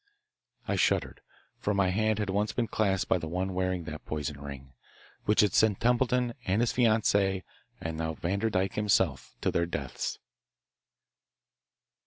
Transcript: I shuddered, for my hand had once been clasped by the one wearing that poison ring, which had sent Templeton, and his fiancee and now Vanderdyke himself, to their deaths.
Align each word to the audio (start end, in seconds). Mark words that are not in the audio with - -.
I 0.67 0.77
shuddered, 0.77 1.21
for 1.59 1.75
my 1.75 1.89
hand 1.89 2.17
had 2.17 2.31
once 2.31 2.53
been 2.53 2.65
clasped 2.65 3.07
by 3.07 3.19
the 3.19 3.27
one 3.27 3.53
wearing 3.53 3.83
that 3.83 4.03
poison 4.03 4.41
ring, 4.41 4.73
which 5.25 5.41
had 5.41 5.53
sent 5.53 5.79
Templeton, 5.79 6.33
and 6.43 6.61
his 6.63 6.71
fiancee 6.73 7.43
and 7.79 7.97
now 7.99 8.15
Vanderdyke 8.15 8.73
himself, 8.73 9.35
to 9.41 9.51
their 9.51 9.67
deaths. 9.67 10.17